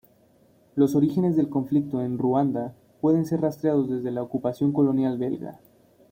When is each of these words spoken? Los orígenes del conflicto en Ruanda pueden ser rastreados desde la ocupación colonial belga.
Los 0.73 0.95
orígenes 0.95 1.35
del 1.35 1.47
conflicto 1.49 2.01
en 2.01 2.17
Ruanda 2.17 2.73
pueden 3.01 3.27
ser 3.27 3.41
rastreados 3.41 3.87
desde 3.87 4.09
la 4.09 4.23
ocupación 4.23 4.73
colonial 4.73 5.19
belga. 5.19 5.59